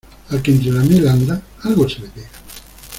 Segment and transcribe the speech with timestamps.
[0.29, 2.29] Al que entre la miel anda, algo se le pega.